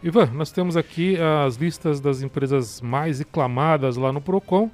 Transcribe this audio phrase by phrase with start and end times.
[0.00, 4.70] Ivan, nós temos aqui as listas das empresas mais reclamadas lá no Procon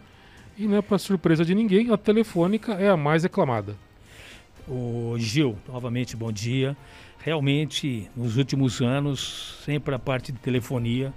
[0.58, 3.74] e não é para surpresa de ninguém, a Telefônica é a mais reclamada.
[4.68, 6.76] O Gil, novamente bom dia.
[7.20, 11.10] Realmente, nos últimos anos, sempre a parte de telefonia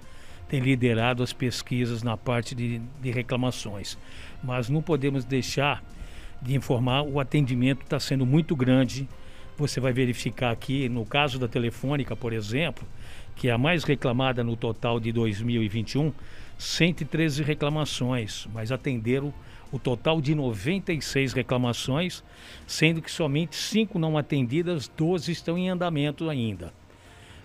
[0.48, 3.98] tem liderado as pesquisas na parte de, de reclamações.
[4.42, 5.84] Mas não podemos deixar
[6.42, 9.06] de informar, o atendimento está sendo muito grande.
[9.58, 12.88] Você vai verificar aqui, no caso da Telefônica, por exemplo,
[13.38, 16.12] que é a mais reclamada no total de 2021,
[16.58, 19.34] 113 reclamações, mas atenderam
[19.72, 22.24] o total de 96 reclamações,
[22.66, 26.74] sendo que somente 5 não atendidas, 12 estão em andamento ainda.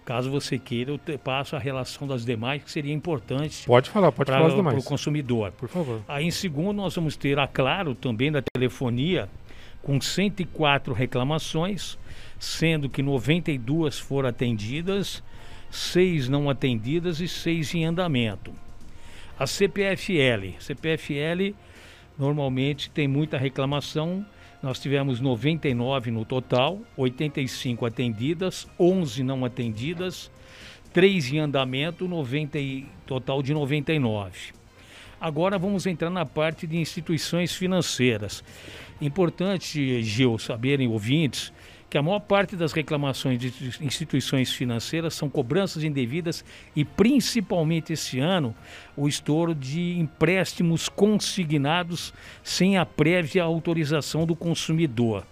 [0.04, 3.66] Caso você queira, eu te passo a relação das demais, que seria importante.
[3.66, 4.74] Pode falar, pode pra, falar as demais.
[4.74, 5.52] Para o consumidor.
[5.52, 6.02] Por favor.
[6.08, 9.28] Aí, em segundo, nós vamos ter a Claro, também da telefonia,
[9.80, 11.96] com 104 reclamações,
[12.38, 15.22] sendo que 92 foram atendidas,
[15.72, 18.52] 6 não atendidas e 6 em andamento.
[19.38, 20.54] A CPFL.
[20.60, 21.54] CPFL
[22.18, 24.24] normalmente tem muita reclamação.
[24.62, 30.30] Nós tivemos 99 no total, 85 atendidas, 11 não atendidas,
[30.92, 34.52] 3 em andamento, 90 e, total de 99.
[35.18, 38.44] Agora vamos entrar na parte de instituições financeiras.
[39.00, 41.50] Importante, Gil, saberem ouvintes
[41.92, 46.42] que a maior parte das reclamações de instituições financeiras são cobranças indevidas
[46.74, 48.54] e, principalmente esse ano,
[48.96, 55.26] o estouro de empréstimos consignados sem a prévia autorização do consumidor.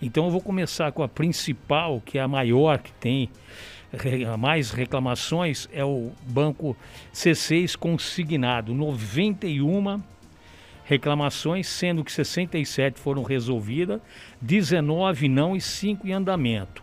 [0.00, 3.28] Então, eu vou começar com a principal, que é a maior que tem
[4.38, 6.76] mais reclamações, é o Banco
[7.12, 10.00] C6 consignado, 91
[10.84, 14.00] reclamações, sendo que 67 foram resolvidas,
[14.40, 16.82] 19 não e 5 em andamento.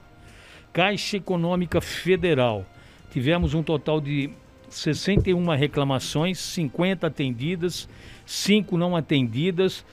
[0.74, 2.66] Caixa Econômica Federal,
[3.12, 4.32] tivemos um total de
[4.70, 7.88] 61 reclamações, 50 atendidas,
[8.26, 9.86] 5 não atendidas,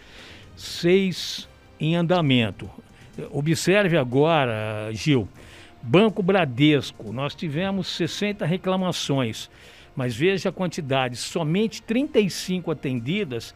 [0.56, 1.48] 6
[1.80, 2.70] em andamento.
[3.30, 5.28] Observe agora, Gil,
[5.82, 9.50] Banco Bradesco, nós tivemos 60 reclamações,
[9.96, 13.52] mas veja a quantidade, somente 35 atendidas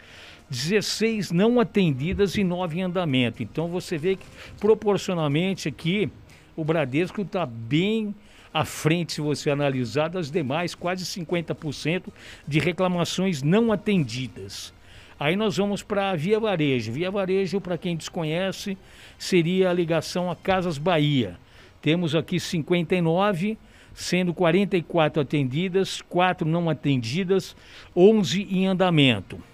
[0.53, 3.43] 16 não atendidas e 9 em andamento.
[3.43, 4.27] Então você vê que
[4.61, 6.11] proporcionalmente aqui
[6.55, 8.15] o Bradesco está bem
[8.53, 12.13] à frente, se você analisar, das demais, quase 50%
[12.47, 14.75] de reclamações não atendidas.
[15.19, 16.93] Aí nós vamos para a Via Varejo.
[16.93, 18.77] Via Varejo, para quem desconhece,
[19.19, 21.39] seria a ligação a Casas Bahia.
[21.81, 23.57] Temos aqui 59,
[23.95, 27.57] sendo 44 atendidas, 4 não atendidas,
[27.97, 29.52] 11 em andamento.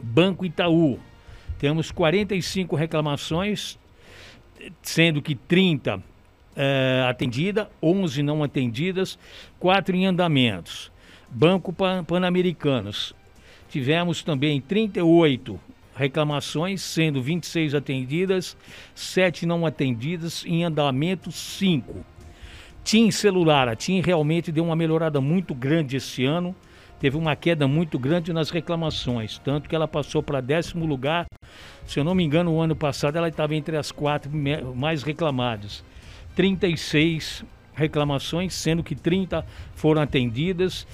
[0.00, 0.98] Banco Itaú.
[1.58, 3.78] Temos 45 reclamações,
[4.82, 6.02] sendo que 30
[6.56, 9.18] é, atendidas, 11 não atendidas,
[9.58, 10.90] 4 em andamentos.
[11.28, 13.14] Banco Pan Pan-Americanos.
[13.68, 15.58] Tivemos também 38
[15.94, 18.56] reclamações, sendo 26 atendidas,
[18.94, 22.04] 7 não atendidas, em andamento 5.
[22.84, 26.54] TIM Celular, a TIM realmente deu uma melhorada muito grande esse ano
[27.02, 31.26] teve uma queda muito grande nas reclamações, tanto que ela passou para décimo lugar.
[31.84, 34.30] Se eu não me engano, o ano passado ela estava entre as quatro
[34.76, 35.82] mais reclamadas.
[36.36, 40.86] 36 reclamações, sendo que 30 foram atendidas,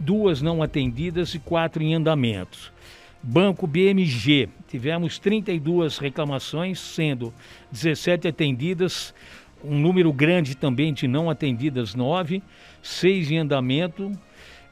[0.00, 2.72] duas não atendidas e quatro em andamento.
[3.22, 7.32] Banco BMG, tivemos 32 reclamações, sendo
[7.70, 9.14] 17 atendidas,
[9.62, 12.42] um número grande também de não atendidas, 9,
[12.82, 14.10] 6 em andamento,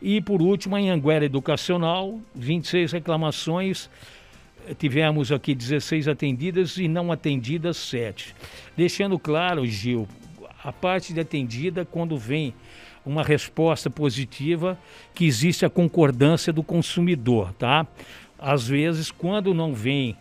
[0.00, 3.88] e por último, a Anhanguera Educacional, 26 reclamações,
[4.78, 8.34] tivemos aqui 16 atendidas e não atendidas 7.
[8.76, 10.08] Deixando claro, Gil,
[10.62, 12.54] a parte de atendida, quando vem
[13.04, 14.78] uma resposta positiva,
[15.14, 17.86] que existe a concordância do consumidor, tá?
[18.38, 20.16] Às vezes, quando não vem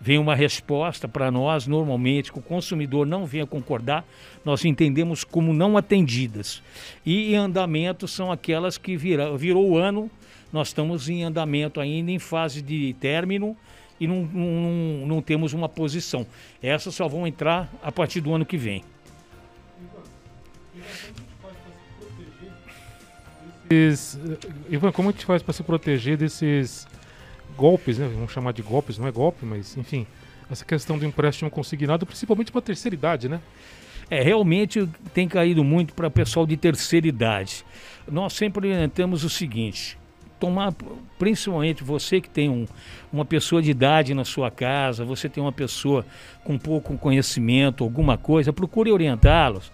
[0.00, 4.04] vem uma resposta para nós, normalmente, que o consumidor não venha concordar,
[4.44, 6.62] nós entendemos como não atendidas.
[7.04, 10.10] E em andamento são aquelas que vira, virou o ano,
[10.52, 13.56] nós estamos em andamento ainda, em fase de término,
[14.00, 16.26] e não, não, não temos uma posição.
[16.62, 18.84] Essas só vão entrar a partir do ano que vem.
[24.70, 26.86] Ivan, como a gente faz para se proteger desses
[27.56, 28.08] golpes, né?
[28.12, 30.06] Vamos chamar de golpes, não é golpe, mas enfim,
[30.50, 33.40] essa questão do empréstimo consignado, principalmente para a terceira idade, né?
[34.10, 37.64] É, realmente tem caído muito para pessoal de terceira idade.
[38.10, 39.98] Nós sempre orientamos o seguinte:
[40.40, 40.74] tomar,
[41.18, 42.66] principalmente você que tem um,
[43.12, 46.06] uma pessoa de idade na sua casa, você tem uma pessoa
[46.42, 49.70] com pouco conhecimento, alguma coisa, procure orientá-los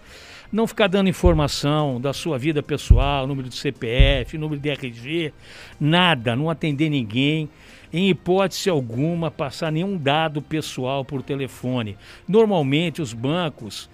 [0.55, 5.33] Não ficar dando informação da sua vida pessoal, número de CPF, número de RG,
[5.77, 7.49] nada, não atender ninguém.
[7.91, 11.97] Em hipótese alguma, passar nenhum dado pessoal por telefone.
[12.25, 13.89] Normalmente, os bancos,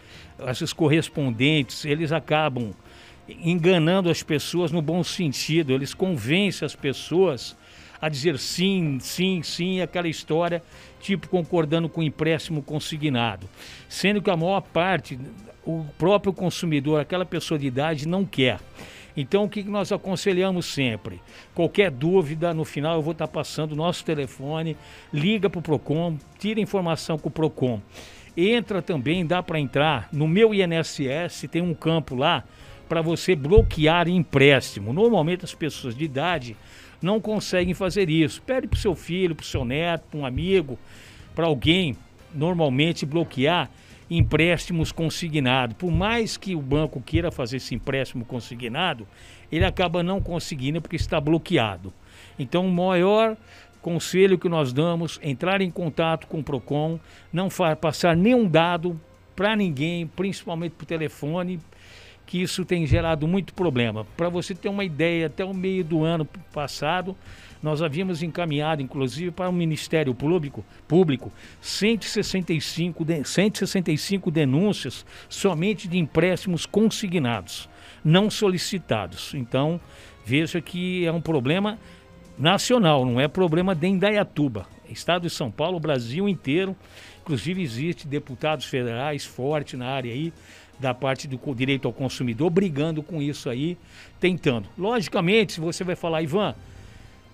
[0.48, 2.76] esses correspondentes, eles acabam
[3.28, 5.74] enganando as pessoas no bom sentido.
[5.74, 7.58] Eles convencem as pessoas
[8.00, 10.62] a dizer sim, sim, sim, aquela história,
[11.02, 13.50] tipo concordando com o empréstimo consignado.
[13.90, 15.20] Sendo que a maior parte,
[15.66, 18.60] o próprio consumidor, aquela pessoa de idade, não quer.
[19.16, 21.22] Então, o que nós aconselhamos sempre?
[21.54, 24.78] Qualquer dúvida, no final eu vou estar passando o nosso telefone,
[25.12, 27.82] liga para o PROCON, tira informação com o PROCON.
[28.36, 32.46] Entra também, dá para entrar no meu INSS, tem um campo lá
[32.88, 34.94] para você bloquear empréstimo.
[34.94, 36.56] Normalmente as pessoas de idade
[37.02, 38.42] não conseguem fazer isso.
[38.42, 40.78] Pede para o seu filho, para o seu neto, para um amigo,
[41.34, 41.96] para alguém,
[42.34, 43.70] normalmente bloquear
[44.10, 45.76] empréstimos consignados.
[45.78, 49.08] Por mais que o banco queira fazer esse empréstimo consignado,
[49.50, 51.94] ele acaba não conseguindo porque está bloqueado.
[52.38, 53.38] Então, o maior
[53.82, 57.00] conselho que nós damos entrar em contato com o Procon,
[57.32, 57.48] não
[57.80, 59.00] passar nenhum dado
[59.36, 61.60] para ninguém, principalmente por telefone,
[62.32, 64.08] que isso tem gerado muito problema.
[64.16, 67.14] Para você ter uma ideia, até o meio do ano passado,
[67.62, 71.30] nós havíamos encaminhado, inclusive, para o Ministério Público, público
[71.60, 77.68] 165, de, 165 denúncias somente de empréstimos consignados,
[78.02, 79.34] não solicitados.
[79.34, 79.78] Então,
[80.24, 81.78] veja que é um problema
[82.40, 84.66] nacional, não é problema de Indaiatuba.
[84.90, 86.78] Estado de São Paulo, Brasil inteiro.
[87.22, 90.32] Inclusive, existe deputados federais fortes na área aí
[90.80, 93.78] da parte do direito ao consumidor, brigando com isso aí,
[94.20, 94.68] tentando.
[94.78, 96.56] Logicamente, se você vai falar, Ivan,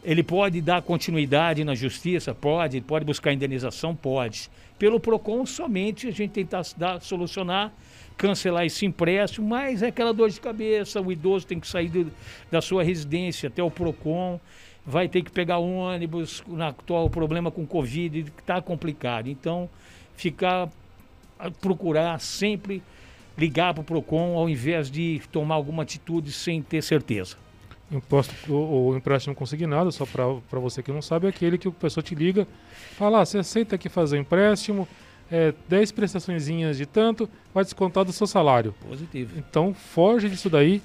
[0.03, 2.33] ele pode dar continuidade na justiça?
[2.33, 2.79] Pode.
[2.81, 3.95] Pode buscar indenização?
[3.95, 4.49] Pode.
[4.77, 7.73] Pelo PROCON, somente a gente tentar dar, solucionar,
[8.15, 12.11] cancelar esse empréstimo, mas é aquela dor de cabeça, o idoso tem que sair do,
[12.51, 14.39] da sua residência até o PROCON,
[14.85, 19.27] vai ter que pegar ônibus, na atual problema com Covid, está complicado.
[19.27, 19.69] Então,
[20.15, 20.69] ficar,
[21.59, 22.81] procurar sempre
[23.37, 27.35] ligar para o PROCON ao invés de tomar alguma atitude sem ter certeza.
[27.91, 31.71] Imposto, o, o empréstimo consignado, só para você que não sabe, é aquele que o
[31.71, 32.45] pessoa te liga,
[32.97, 34.87] fala, ah, você aceita aqui fazer empréstimo,
[35.31, 38.73] é, 10 prestações de tanto, vai descontar do seu salário.
[38.85, 39.33] Positivo.
[39.37, 40.81] Então, foge disso daí,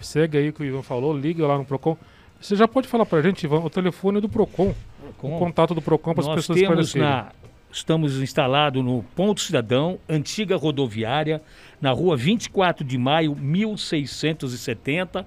[0.00, 1.96] segue aí o que o Ivan falou, liga lá no PROCON.
[2.40, 5.36] Você já pode falar para a gente, Ivan, o telefone é do PROCON, Procon.
[5.36, 7.32] o contato do PROCON para as pessoas temos na
[7.76, 11.42] Estamos instalados no Ponto Cidadão, antiga rodoviária,
[11.78, 15.26] na rua 24 de maio, 1670.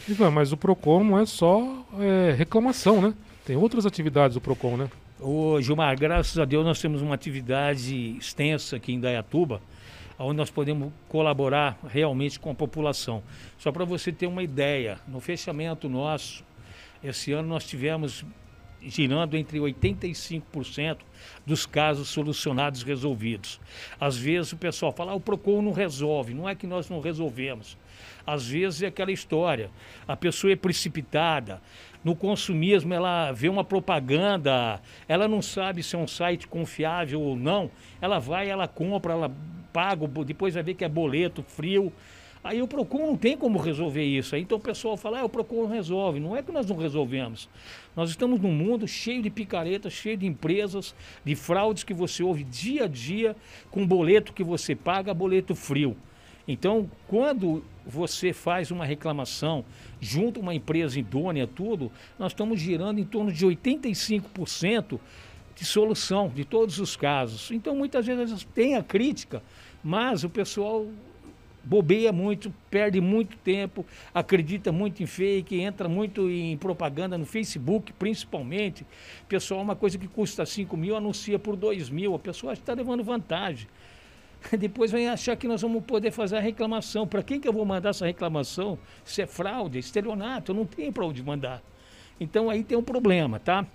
[0.08, 3.14] Ivan, mas o PROCON não é só é, reclamação, né?
[3.46, 4.90] Tem outras atividades do PROCON, né?
[5.24, 9.62] Ô, Gilmar, graças a Deus nós temos uma atividade extensa aqui em Dayatuba,
[10.19, 13.22] onde nós podemos colaborar realmente com a população.
[13.56, 16.44] Só para você ter uma ideia, no fechamento nosso,
[17.04, 18.24] esse ano nós tivemos
[18.84, 20.98] girando entre 85%
[21.46, 23.60] dos casos solucionados resolvidos.
[24.00, 26.34] Às vezes o pessoal fala, ah, o PROCON não resolve.
[26.34, 27.76] Não é que nós não resolvemos.
[28.26, 29.70] Às vezes é aquela história,
[30.06, 31.60] a pessoa é precipitada,
[32.04, 37.36] no consumismo ela vê uma propaganda, ela não sabe se é um site confiável ou
[37.36, 39.31] não, ela vai, ela compra, ela
[39.72, 41.93] paga, depois vai ver que é boleto frio.
[42.44, 44.34] Aí o PROCON não tem como resolver isso.
[44.34, 46.19] Aí então o pessoal fala, ah, o PROCON resolve.
[46.19, 47.48] Não é que nós não resolvemos.
[47.94, 50.93] Nós estamos num mundo cheio de picaretas, cheio de empresas,
[51.24, 53.36] de fraudes que você ouve dia a dia,
[53.70, 55.96] com boleto que você paga, boleto frio.
[56.46, 59.65] Então, quando você faz uma reclamação
[60.01, 64.99] junto a uma empresa idônea, tudo, nós estamos girando em torno de 85%
[65.55, 67.51] de solução de todos os casos.
[67.51, 69.43] Então, muitas vezes tem a crítica,
[69.82, 70.87] mas o pessoal
[71.65, 77.93] bobeia muito, perde muito tempo, acredita muito em fake, entra muito em propaganda no Facebook,
[77.93, 78.84] principalmente.
[79.29, 82.15] Pessoal, uma coisa que custa 5 mil, anuncia por 2 mil.
[82.15, 83.69] A pessoa está levando vantagem.
[84.58, 87.06] depois vem achar que nós vamos poder fazer a reclamação.
[87.06, 88.79] Para quem que eu vou mandar essa reclamação?
[89.05, 91.63] Se é fraude, estelionato, não tem para onde mandar.
[92.20, 93.67] Então aí tem um problema, tá?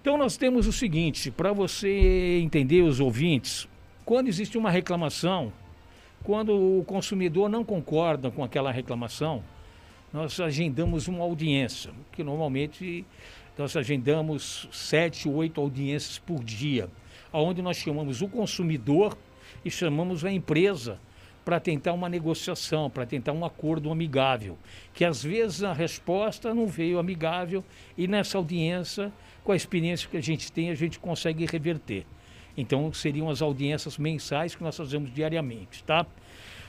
[0.00, 3.68] Então nós temos o seguinte, para você entender os ouvintes,
[4.04, 5.52] quando existe uma reclamação,
[6.24, 9.42] quando o consumidor não concorda com aquela reclamação,
[10.12, 13.04] nós agendamos uma audiência, que normalmente
[13.56, 16.88] nós agendamos sete, oito audiências por dia,
[17.32, 19.16] onde nós chamamos o consumidor
[19.64, 20.98] e chamamos a empresa
[21.44, 24.56] para tentar uma negociação, para tentar um acordo amigável.
[24.94, 27.64] Que às vezes a resposta não veio amigável
[27.96, 32.06] e nessa audiência, com a experiência que a gente tem, a gente consegue reverter.
[32.56, 36.06] Então seriam as audiências mensais que nós fazemos diariamente, tá?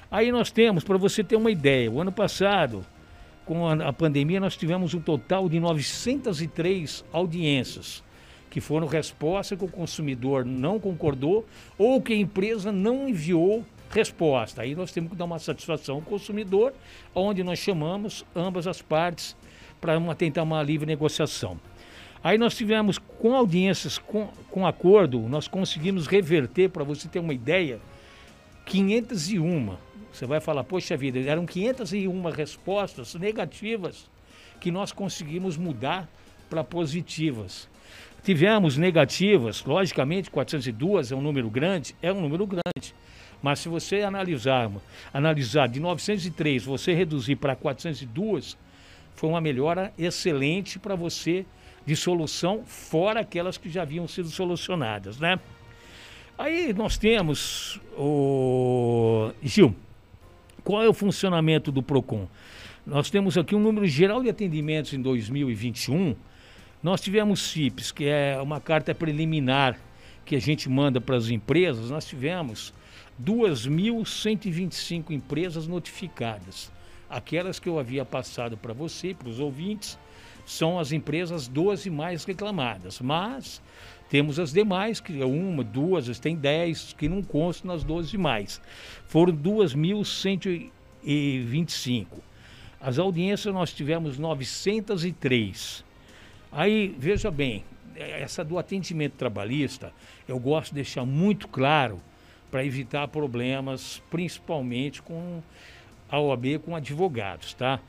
[0.10, 2.86] Aí nós temos, para você ter uma ideia, o ano passado,
[3.46, 8.04] com a, pandemia, nós tivemos um total de 903 audiências
[8.54, 11.44] que foram respostas que o consumidor não concordou
[11.76, 14.62] ou que a empresa não enviou resposta.
[14.62, 16.72] Aí nós temos que dar uma satisfação ao consumidor,
[17.16, 19.36] onde nós chamamos ambas as partes
[19.82, 21.60] para tentar uma livre negociação.
[22.24, 27.34] Aí nós tivemos, com audiências, com, com acordo, nós conseguimos reverter, para você ter uma
[27.34, 27.80] ideia,
[28.68, 29.76] 501.
[30.12, 34.08] Você vai falar, poxa vida, eram 501 respostas negativas
[34.60, 36.08] que nós conseguimos mudar
[36.52, 37.68] para positivas.
[38.24, 42.96] Tivemos negativas, logicamente 402 é um número grande, é um número grande.
[43.42, 44.72] Mas se você analisar,
[45.14, 48.58] analisar de 903, você reduzir para 402,
[49.16, 51.46] foi uma melhora excelente para você
[51.86, 55.38] de solução, fora aquelas que já haviam sido solucionadas, né?
[56.38, 59.76] Aí nós temos o Gil,
[60.64, 62.28] qual é o funcionamento do Procon?
[62.86, 66.16] Nós temos aqui um número geral de atendimentos em 2021.
[66.84, 69.80] Nós tivemos CIPs, que é uma carta preliminar
[70.26, 71.90] que a gente manda para as empresas.
[71.90, 72.74] Nós tivemos
[73.24, 76.70] 2.125 empresas notificadas.
[77.10, 79.98] Aquelas que eu havia passado para você, para os ouvintes,
[80.46, 83.00] são as empresas 12 mais reclamadas.
[83.00, 83.62] Mas
[84.10, 88.62] temos as demais, que é uma, duas, tem 10 que não constam nas 12 mais.
[89.08, 92.08] Foram 2.125.
[92.82, 95.93] As audiências nós tivemos 903.
[96.56, 97.64] Aí, veja bem,
[97.96, 99.92] essa do atendimento trabalhista,
[100.28, 102.00] eu gosto de deixar muito claro
[102.52, 105.42] para evitar problemas, principalmente com
[106.08, 107.80] a OAB, com advogados, tá?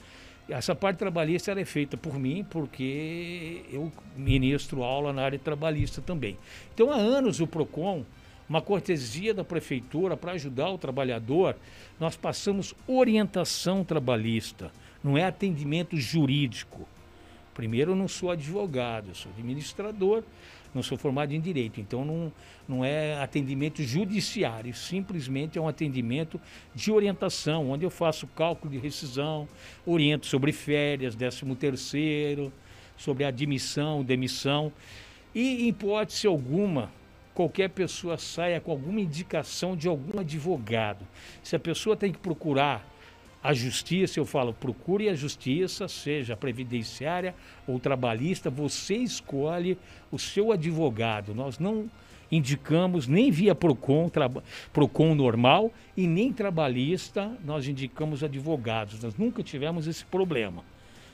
[0.49, 6.39] Essa parte trabalhista é feita por mim, porque eu ministro aula na área trabalhista também.
[6.73, 8.03] Então, há anos o PROCON,
[8.49, 11.55] uma cortesia da prefeitura para ajudar o trabalhador,
[12.01, 14.71] nós passamos orientação trabalhista,
[15.03, 16.89] não é atendimento jurídico.
[17.55, 20.25] Primeiro, eu não sou advogado, eu sou administrador,
[20.75, 22.33] não sou formado em direito, então não,
[22.69, 26.41] não é atendimento judiciário, simplesmente é um atendimento
[26.75, 29.49] de orientação, onde eu faço cálculo de rescisão,
[29.87, 32.53] oriento sobre férias, décimo terceiro,
[32.97, 34.73] sobre admissão, demissão,
[35.33, 36.91] e em hipótese alguma,
[37.35, 41.07] qualquer pessoa saia com alguma indicação de algum advogado.
[41.43, 42.85] Se a pessoa tem que procurar
[43.45, 47.35] a justiça, eu falo, procure a justiça, seja previdenciária
[47.69, 49.77] ou trabalhista, você escolhe
[50.11, 51.35] o seu advogado.
[51.35, 51.91] Nós não
[52.33, 54.11] indicamos nem via PROCON,
[54.73, 59.03] PROCON normal e nem trabalhista, nós indicamos advogados.
[59.03, 60.65] Nós nunca tivemos esse problema.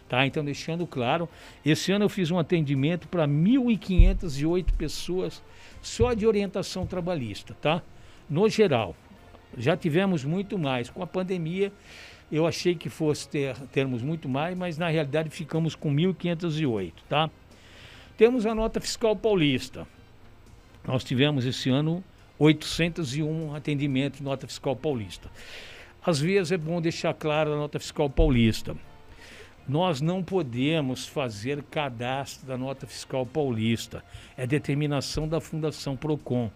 [0.09, 0.25] Tá?
[0.25, 1.29] Então, deixando claro,
[1.65, 5.43] esse ano eu fiz um atendimento para 1.508 pessoas
[5.83, 7.83] só de orientação trabalhista, tá?
[8.29, 8.95] No geral.
[9.57, 10.89] Já tivemos muito mais.
[10.89, 11.73] Com a pandemia,
[12.31, 17.31] eu achei que fosse ter, termos muito mais, mas na realidade ficamos com 1.508, tá?
[18.17, 19.87] Temos a nota fiscal paulista.
[20.87, 22.05] Nós tivemos esse ano
[22.39, 25.31] 801 atendimentos nota fiscal paulista.
[26.05, 28.75] Às vezes é bom deixar claro a nota fiscal paulista.
[29.69, 34.03] Nós não podemos fazer cadastro da nota fiscal paulista.
[34.37, 36.51] É determinação da Fundação Procon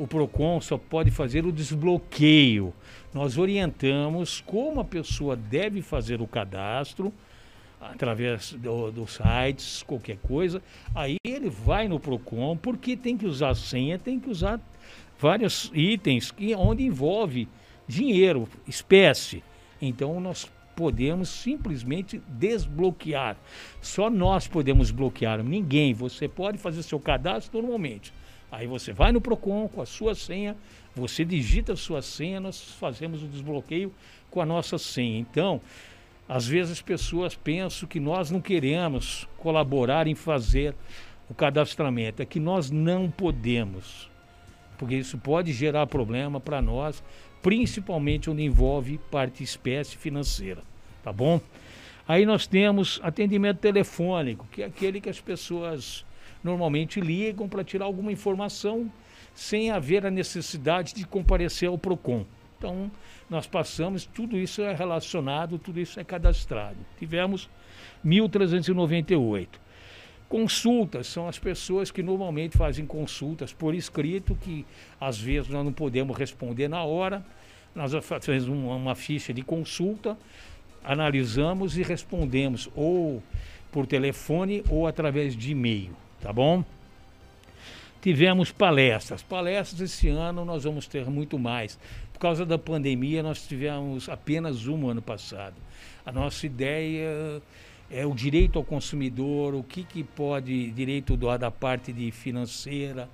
[0.00, 2.72] o PROCON só pode fazer o desbloqueio.
[3.12, 7.12] Nós orientamos como a pessoa deve fazer o cadastro
[7.78, 10.62] através dos do sites, qualquer coisa.
[10.94, 14.58] Aí ele vai no PROCON, porque tem que usar senha, tem que usar
[15.18, 17.46] vários itens que, onde envolve
[17.86, 19.44] dinheiro, espécie.
[19.82, 23.36] Então nós podemos simplesmente desbloquear.
[23.82, 25.92] Só nós podemos bloquear, ninguém.
[25.92, 28.14] Você pode fazer seu cadastro normalmente.
[28.50, 30.56] Aí você vai no Procon com a sua senha,
[30.94, 33.94] você digita a sua senha, nós fazemos o desbloqueio
[34.30, 35.18] com a nossa senha.
[35.18, 35.60] Então,
[36.28, 40.74] às vezes as pessoas pensam que nós não queremos colaborar em fazer
[41.28, 44.10] o cadastramento, é que nós não podemos,
[44.76, 47.04] porque isso pode gerar problema para nós,
[47.40, 50.62] principalmente onde envolve parte espécie financeira,
[51.04, 51.40] tá bom?
[52.06, 56.04] Aí nós temos atendimento telefônico, que é aquele que as pessoas
[56.42, 58.90] normalmente ligam para tirar alguma informação
[59.34, 62.24] sem haver a necessidade de comparecer ao PROCON.
[62.58, 62.90] Então,
[63.28, 66.76] nós passamos, tudo isso é relacionado, tudo isso é cadastrado.
[66.98, 67.48] Tivemos
[68.04, 69.48] 1.398.
[70.28, 74.64] Consultas são as pessoas que normalmente fazem consultas por escrito, que
[75.00, 77.24] às vezes nós não podemos responder na hora,
[77.74, 80.16] nós fazemos uma, uma ficha de consulta,
[80.84, 83.22] analisamos e respondemos ou
[83.72, 86.64] por telefone ou através de e-mail, tá bom?
[88.02, 89.22] Tivemos palestras.
[89.22, 91.78] Palestras esse ano nós vamos ter muito mais.
[92.12, 95.54] Por causa da pandemia, nós tivemos apenas uma ano passado.
[96.04, 97.42] A nossa ideia
[97.90, 103.08] é o direito ao consumidor, o que, que pode, direito do, da parte de financeira,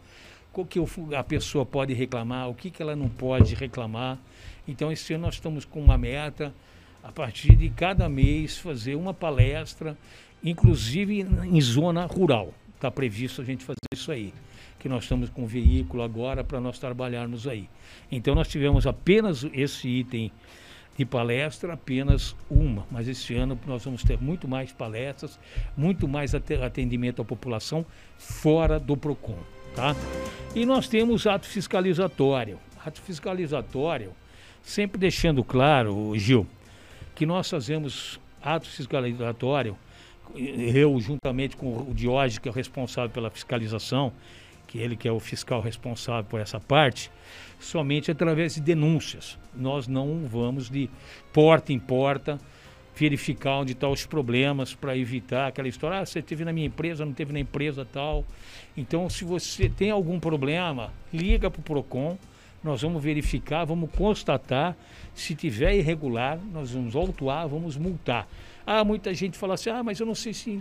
[0.54, 0.78] o que
[1.16, 4.18] a pessoa pode reclamar, o que, que ela não pode reclamar.
[4.66, 6.54] Então, esse ano nós estamos com uma meta,
[7.02, 9.96] a partir de cada mês, fazer uma palestra,
[10.42, 12.52] inclusive em zona rural.
[12.76, 14.32] Está previsto a gente fazer isso aí
[14.78, 17.68] que nós estamos com veículo agora para nós trabalharmos aí.
[18.12, 20.30] Então nós tivemos apenas esse item
[20.96, 25.40] de palestra, apenas uma, mas esse ano nós vamos ter muito mais palestras,
[25.76, 27.84] muito mais atendimento à população
[28.16, 29.38] fora do PROCON.
[29.74, 29.94] Tá?
[30.54, 32.58] E nós temos ato fiscalizatório.
[32.84, 34.12] Ato fiscalizatório,
[34.62, 36.46] sempre deixando claro, Gil,
[37.14, 39.76] que nós fazemos ato fiscalizatório,
[40.34, 44.12] eu juntamente com o Diógenes, que é o responsável pela fiscalização,
[44.66, 47.10] que ele que é o fiscal responsável por essa parte,
[47.60, 49.38] somente através de denúncias.
[49.54, 50.90] Nós não vamos de
[51.32, 52.38] porta em porta
[52.96, 57.04] verificar onde estão os problemas para evitar aquela história, ah, você teve na minha empresa,
[57.04, 58.24] não teve na empresa tal.
[58.74, 62.16] Então, se você tem algum problema, liga para o PROCON,
[62.64, 64.74] nós vamos verificar, vamos constatar,
[65.14, 68.26] se tiver irregular, nós vamos autuar, vamos multar.
[68.66, 70.58] Ah, muita gente fala assim: ah, mas eu não sei se em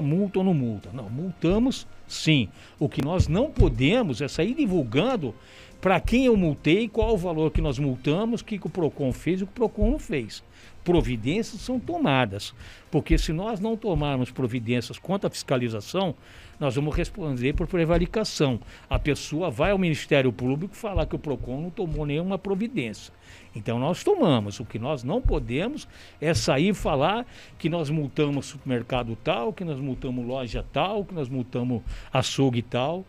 [0.00, 0.90] multa ou não multa.
[0.92, 2.48] Não, multamos sim.
[2.78, 5.34] O que nós não podemos é sair divulgando
[5.82, 9.12] para quem eu multei, qual o valor que nós multamos, o que, que o PROCON
[9.12, 10.40] fez e o que o PROCON não fez.
[10.84, 12.54] Providências são tomadas,
[12.88, 16.14] porque se nós não tomarmos providências contra a fiscalização,
[16.60, 18.60] nós vamos responder por prevaricação.
[18.88, 23.12] A pessoa vai ao Ministério Público falar que o PROCON não tomou nenhuma providência.
[23.52, 24.60] Então nós tomamos.
[24.60, 25.88] O que nós não podemos
[26.20, 27.26] é sair falar
[27.58, 33.04] que nós multamos supermercado tal, que nós multamos loja tal, que nós multamos açougue tal.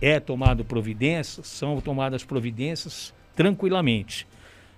[0.00, 4.26] É tomado providências, são tomadas providências tranquilamente.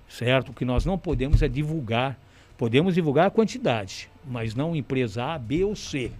[0.08, 0.50] Certo?
[0.50, 2.18] O que nós não podemos é divulgar.
[2.56, 6.12] Podemos divulgar a quantidade, mas não empresa A, B ou C.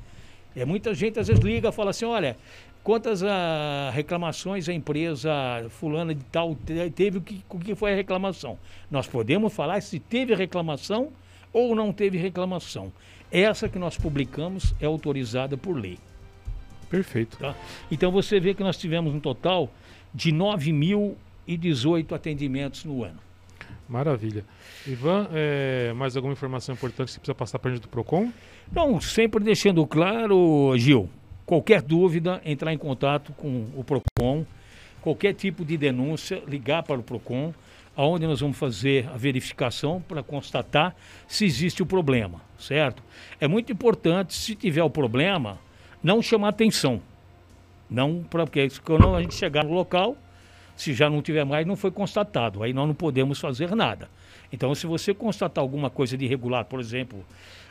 [0.57, 2.37] É, muita gente às vezes liga fala assim, olha,
[2.83, 5.31] quantas ah, reclamações a empresa
[5.69, 6.57] fulana de tal
[6.95, 8.59] teve, o que, o que foi a reclamação.
[8.91, 11.11] Nós podemos falar se teve reclamação
[11.53, 12.93] ou não teve reclamação.
[13.31, 15.99] Essa que nós publicamos é autorizada por lei.
[16.91, 17.39] Perfeito.
[17.39, 17.55] Tá?
[17.91, 19.73] Então você vê que nós tivemos um total
[20.13, 23.19] de 9.018 atendimentos no ano.
[23.89, 24.45] Maravilha.
[24.87, 28.33] Ivan, é, mais alguma informação importante que você precisa passar para a gente do PROCON?
[28.71, 31.09] Não, sempre deixando claro, Gil,
[31.45, 34.45] qualquer dúvida, entrar em contato com o PROCON,
[35.01, 37.53] qualquer tipo de denúncia, ligar para o PROCON,
[37.97, 40.95] aonde nós vamos fazer a verificação para constatar
[41.27, 43.03] se existe o problema, certo?
[43.41, 45.59] É muito importante, se tiver o problema,
[46.03, 47.01] não chamar atenção.
[47.89, 50.17] Não, porque quando a gente chegar no local,
[50.77, 52.63] se já não tiver mais, não foi constatado.
[52.63, 54.09] Aí nós não podemos fazer nada.
[54.53, 57.25] Então, se você constatar alguma coisa de irregular, por exemplo,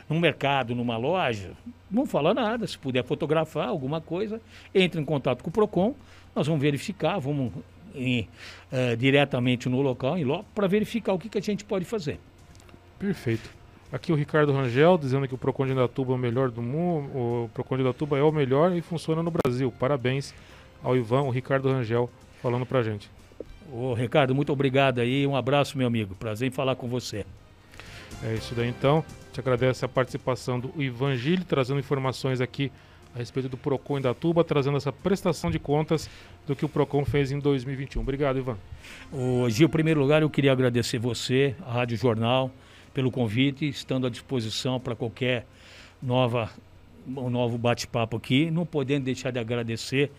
[0.08, 1.52] num mercado, numa loja,
[1.90, 2.66] não fala nada.
[2.66, 4.40] Se puder fotografar alguma coisa,
[4.74, 5.94] entre em contato com o PROCON,
[6.34, 7.52] nós vamos verificar, vamos
[7.94, 8.28] em,
[8.72, 12.18] uh, diretamente no local, em loco, para verificar o que, que a gente pode fazer.
[12.98, 13.59] Perfeito.
[13.92, 17.08] Aqui o Ricardo Rangel dizendo que o Procon de Indatuba é o melhor do mundo,
[17.08, 19.72] o Procon de Indatuba é o melhor e funciona no Brasil.
[19.78, 20.32] Parabéns
[20.82, 22.08] ao Ivan, o Ricardo Rangel
[22.40, 23.10] falando pra gente.
[23.72, 25.26] Ô, Ricardo, muito obrigado aí.
[25.26, 26.14] Um abraço, meu amigo.
[26.14, 27.24] Prazer em falar com você.
[28.22, 29.04] É isso daí então.
[29.32, 32.70] Te agradece a participação do Ivan Gil, trazendo informações aqui
[33.14, 36.08] a respeito do Procon em Datuba, trazendo essa prestação de contas
[36.46, 38.02] do que o Procon fez em 2021.
[38.02, 38.56] Obrigado, Ivan.
[39.12, 42.50] Ô, Gil, em primeiro lugar, eu queria agradecer você, a Rádio Jornal,
[42.92, 45.46] pelo convite, estando à disposição para qualquer
[46.02, 46.50] nova,
[47.06, 48.50] um novo bate-papo aqui.
[48.50, 50.10] Não podendo deixar de agradecer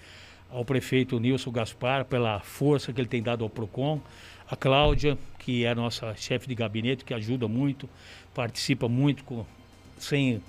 [0.49, 4.01] ao prefeito Nilson Gaspar pela força que ele tem dado ao PROCON,
[4.49, 7.89] a Cláudia, que é a nossa chefe de gabinete, que ajuda muito,
[8.34, 9.45] participa muito, com,
[9.97, 10.41] sem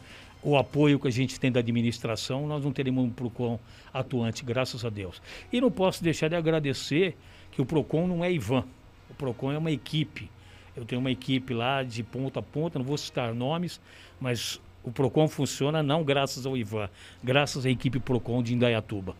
[0.42, 3.60] o apoio que a gente tem da administração, nós não teremos um PROCON
[3.94, 5.22] atuante, graças a Deus.
[5.52, 7.16] E não posso deixar de agradecer
[7.52, 8.64] que o PROCON não é Ivan,
[9.08, 10.28] o PROCON é uma equipe.
[10.76, 13.80] Eu tenho uma equipe lá de ponta a ponta, não vou citar nomes,
[14.20, 16.88] mas o PROCON funciona não graças ao Ivan,
[17.22, 19.14] graças à equipe PROCON de Indaiatuba.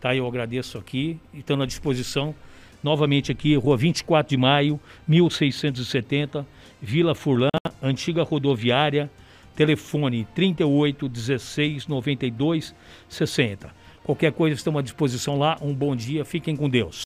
[0.00, 0.14] Tá?
[0.14, 2.34] Eu agradeço aqui e estando à disposição.
[2.82, 6.46] Novamente aqui, Rua 24 de Maio, 1670,
[6.80, 7.48] Vila Furlan,
[7.82, 9.10] antiga rodoviária,
[9.56, 12.74] telefone 38 16 92
[13.08, 13.74] 60.
[14.04, 15.58] Qualquer coisa, estamos à disposição lá.
[15.60, 16.94] Um bom dia, fiquem com Deus.